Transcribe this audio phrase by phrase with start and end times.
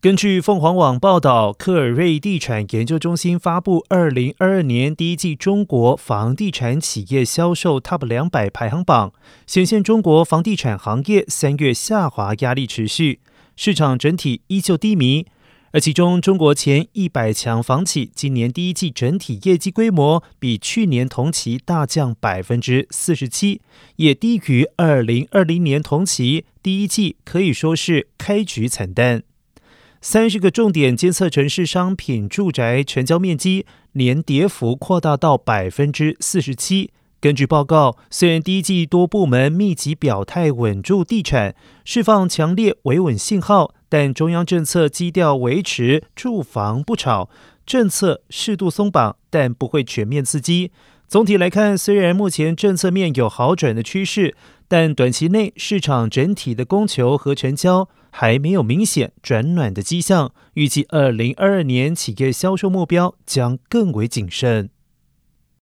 [0.00, 9.12] 根据凤凰网报道，科尔瑞地产研究中心发布二零二二年第一季中国房地产企业销售 TOP 两百排行榜，
[9.44, 13.18] 显现中国房地产行业三月下滑压力持续，
[13.56, 15.26] 市场整体依旧低迷。
[15.72, 23.60] 而其中，中国前一百强房企今年第一季整体业绩规模比去年同期大降百分之四十七，
[23.96, 29.24] 也低于二零二零年同期第一季，可以说是开局惨淡。
[30.00, 36.92] 三十个重点监测城市商品住宅成交面积年跌幅扩大到百分之四十七。
[37.20, 47.28] 根据报告，虽然第一季多部门密集表态稳住地产，释放强烈维稳信号，但中央政策基调维持住房不炒，
[47.66, 50.70] 政策适度松绑，但不会全面刺激。
[51.08, 54.36] 总体来看，虽然目前政策面有好转的趋势，
[54.68, 57.88] 但短期内市场整体的供求和成交
[58.20, 60.32] 还没有明显转暖的迹象。
[60.54, 64.70] 预计二零二二年企业销售目标将更为谨慎。